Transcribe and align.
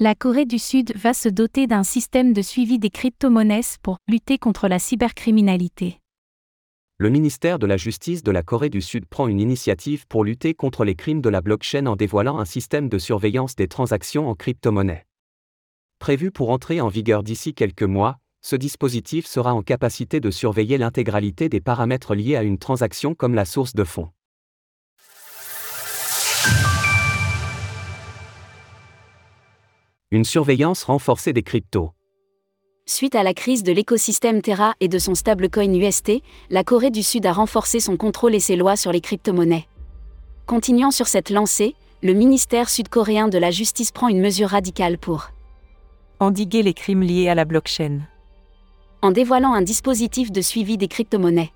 La 0.00 0.14
Corée 0.14 0.46
du 0.46 0.60
Sud 0.60 0.96
va 0.96 1.12
se 1.12 1.28
doter 1.28 1.66
d'un 1.66 1.82
système 1.82 2.32
de 2.32 2.40
suivi 2.40 2.78
des 2.78 2.88
crypto-monnaies 2.88 3.78
pour 3.82 3.96
lutter 4.06 4.38
contre 4.38 4.68
la 4.68 4.78
cybercriminalité. 4.78 5.98
Le 6.98 7.10
ministère 7.10 7.58
de 7.58 7.66
la 7.66 7.76
Justice 7.76 8.22
de 8.22 8.30
la 8.30 8.44
Corée 8.44 8.70
du 8.70 8.80
Sud 8.80 9.06
prend 9.06 9.26
une 9.26 9.40
initiative 9.40 10.06
pour 10.06 10.22
lutter 10.22 10.54
contre 10.54 10.84
les 10.84 10.94
crimes 10.94 11.20
de 11.20 11.28
la 11.28 11.40
blockchain 11.40 11.86
en 11.86 11.96
dévoilant 11.96 12.38
un 12.38 12.44
système 12.44 12.88
de 12.88 12.96
surveillance 12.96 13.56
des 13.56 13.66
transactions 13.66 14.28
en 14.28 14.36
crypto-monnaie. 14.36 15.04
Prévu 15.98 16.30
pour 16.30 16.50
entrer 16.50 16.80
en 16.80 16.86
vigueur 16.86 17.24
d'ici 17.24 17.52
quelques 17.52 17.82
mois, 17.82 18.18
ce 18.40 18.54
dispositif 18.54 19.26
sera 19.26 19.52
en 19.52 19.62
capacité 19.62 20.20
de 20.20 20.30
surveiller 20.30 20.78
l'intégralité 20.78 21.48
des 21.48 21.60
paramètres 21.60 22.14
liés 22.14 22.36
à 22.36 22.44
une 22.44 22.58
transaction 22.58 23.16
comme 23.16 23.34
la 23.34 23.44
source 23.44 23.74
de 23.74 23.82
fonds. 23.82 24.10
Une 30.10 30.24
surveillance 30.24 30.84
renforcée 30.84 31.34
des 31.34 31.42
cryptos. 31.42 31.90
Suite 32.86 33.14
à 33.14 33.22
la 33.22 33.34
crise 33.34 33.62
de 33.62 33.72
l'écosystème 33.72 34.40
Terra 34.40 34.72
et 34.80 34.88
de 34.88 34.98
son 34.98 35.14
stablecoin 35.14 35.74
UST, 35.74 36.22
la 36.48 36.64
Corée 36.64 36.90
du 36.90 37.02
Sud 37.02 37.26
a 37.26 37.32
renforcé 37.34 37.78
son 37.78 37.98
contrôle 37.98 38.34
et 38.34 38.40
ses 38.40 38.56
lois 38.56 38.76
sur 38.76 38.90
les 38.90 39.02
crypto-monnaies. 39.02 39.68
Continuant 40.46 40.92
sur 40.92 41.08
cette 41.08 41.28
lancée, 41.28 41.74
le 42.02 42.14
ministère 42.14 42.70
sud-coréen 42.70 43.28
de 43.28 43.36
la 43.36 43.50
justice 43.50 43.92
prend 43.92 44.08
une 44.08 44.22
mesure 44.22 44.48
radicale 44.48 44.96
pour 44.96 45.28
endiguer 46.20 46.62
les 46.62 46.72
crimes 46.72 47.02
liés 47.02 47.28
à 47.28 47.34
la 47.34 47.44
blockchain. 47.44 48.00
En 49.02 49.10
dévoilant 49.10 49.52
un 49.52 49.60
dispositif 49.60 50.32
de 50.32 50.40
suivi 50.40 50.78
des 50.78 50.88
crypto-monnaies. 50.88 51.52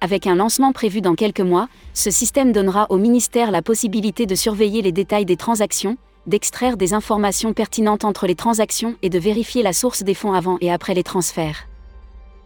Avec 0.00 0.28
un 0.28 0.36
lancement 0.36 0.70
prévu 0.70 1.00
dans 1.00 1.16
quelques 1.16 1.40
mois, 1.40 1.68
ce 1.92 2.12
système 2.12 2.52
donnera 2.52 2.86
au 2.90 2.98
ministère 2.98 3.50
la 3.50 3.62
possibilité 3.62 4.26
de 4.26 4.36
surveiller 4.36 4.80
les 4.80 4.92
détails 4.92 5.26
des 5.26 5.36
transactions, 5.36 5.96
d'extraire 6.26 6.76
des 6.76 6.94
informations 6.94 7.52
pertinentes 7.52 8.04
entre 8.04 8.26
les 8.26 8.34
transactions 8.34 8.96
et 9.02 9.10
de 9.10 9.18
vérifier 9.18 9.62
la 9.62 9.72
source 9.72 10.02
des 10.02 10.14
fonds 10.14 10.32
avant 10.32 10.58
et 10.60 10.72
après 10.72 10.94
les 10.94 11.02
transferts. 11.02 11.68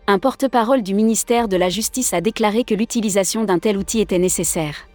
Un 0.06 0.18
porte-parole 0.18 0.82
du 0.82 0.94
ministère 0.94 1.48
de 1.48 1.56
la 1.56 1.68
Justice 1.68 2.14
a 2.14 2.20
déclaré 2.20 2.64
que 2.64 2.74
l'utilisation 2.74 3.44
d'un 3.44 3.58
tel 3.58 3.76
outil 3.76 4.00
était 4.00 4.18
nécessaire. 4.18 4.88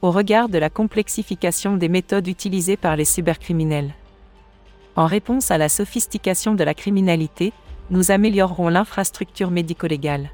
Au 0.00 0.12
regard 0.12 0.48
de 0.48 0.58
la 0.58 0.70
complexification 0.70 1.76
des 1.76 1.88
méthodes 1.88 2.28
utilisées 2.28 2.76
par 2.76 2.94
les 2.94 3.04
cybercriminels. 3.04 3.94
En 4.94 5.06
réponse 5.06 5.50
à 5.50 5.58
la 5.58 5.68
sophistication 5.68 6.54
de 6.54 6.64
la 6.64 6.74
criminalité, 6.74 7.52
nous 7.90 8.10
améliorerons 8.10 8.68
l'infrastructure 8.68 9.50
médico-légale. 9.50 10.30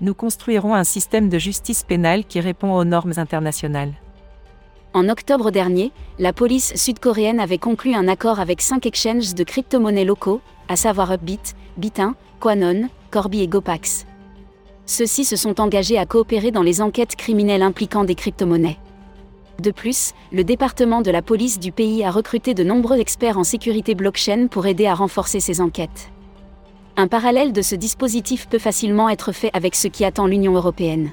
Nous 0.00 0.14
construirons 0.14 0.74
un 0.74 0.84
système 0.84 1.28
de 1.28 1.38
justice 1.38 1.82
pénale 1.82 2.24
qui 2.24 2.40
répond 2.40 2.72
aux 2.74 2.84
normes 2.84 3.14
internationales. 3.16 3.94
En 4.94 5.08
octobre 5.10 5.50
dernier, 5.50 5.92
la 6.18 6.32
police 6.32 6.74
sud-coréenne 6.74 7.40
avait 7.40 7.58
conclu 7.58 7.94
un 7.94 8.08
accord 8.08 8.40
avec 8.40 8.62
cinq 8.62 8.86
exchanges 8.86 9.34
de 9.34 9.44
crypto-monnaies 9.44 10.06
locaux, 10.06 10.40
à 10.68 10.76
savoir 10.76 11.12
Upbit, 11.12 11.40
Bitin, 11.76 12.14
Quanon, 12.40 12.88
Corby 13.10 13.42
et 13.42 13.48
Gopax. 13.48 14.06
Ceux-ci 14.86 15.26
se 15.26 15.36
sont 15.36 15.60
engagés 15.60 15.98
à 15.98 16.06
coopérer 16.06 16.50
dans 16.50 16.62
les 16.62 16.80
enquêtes 16.80 17.16
criminelles 17.16 17.62
impliquant 17.62 18.04
des 18.04 18.14
crypto-monnaies. 18.14 18.78
De 19.60 19.70
plus, 19.72 20.12
le 20.32 20.44
département 20.44 21.02
de 21.02 21.10
la 21.10 21.20
police 21.20 21.58
du 21.58 21.70
pays 21.70 22.02
a 22.02 22.10
recruté 22.10 22.54
de 22.54 22.64
nombreux 22.64 22.98
experts 22.98 23.38
en 23.38 23.44
sécurité 23.44 23.94
blockchain 23.94 24.46
pour 24.50 24.66
aider 24.66 24.86
à 24.86 24.94
renforcer 24.94 25.40
ces 25.40 25.60
enquêtes. 25.60 26.10
Un 26.96 27.08
parallèle 27.08 27.52
de 27.52 27.60
ce 27.60 27.74
dispositif 27.74 28.48
peut 28.48 28.58
facilement 28.58 29.10
être 29.10 29.32
fait 29.32 29.50
avec 29.52 29.74
ce 29.74 29.88
qui 29.88 30.04
attend 30.06 30.26
l'Union 30.26 30.54
européenne 30.54 31.10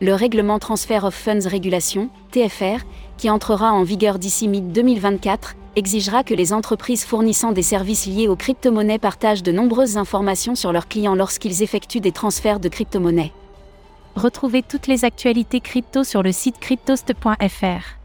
le 0.00 0.14
règlement 0.14 0.58
Transfer 0.58 1.04
of 1.04 1.14
Funds 1.14 1.48
Regulation, 1.50 2.08
TFR, 2.30 2.84
qui 3.16 3.30
entrera 3.30 3.72
en 3.72 3.82
vigueur 3.82 4.18
d'ici 4.18 4.48
mi-2024, 4.48 5.54
exigera 5.76 6.22
que 6.24 6.34
les 6.34 6.52
entreprises 6.52 7.04
fournissant 7.04 7.52
des 7.52 7.62
services 7.62 8.06
liés 8.06 8.28
aux 8.28 8.36
crypto-monnaies 8.36 8.98
partagent 8.98 9.42
de 9.42 9.52
nombreuses 9.52 9.96
informations 9.96 10.54
sur 10.54 10.72
leurs 10.72 10.88
clients 10.88 11.14
lorsqu'ils 11.14 11.62
effectuent 11.62 12.00
des 12.00 12.12
transferts 12.12 12.60
de 12.60 12.68
crypto-monnaies. 12.68 13.32
Retrouvez 14.16 14.62
toutes 14.62 14.86
les 14.86 15.04
actualités 15.04 15.60
crypto 15.60 16.02
sur 16.02 16.22
le 16.22 16.32
site 16.32 16.58
cryptost.fr. 16.58 17.96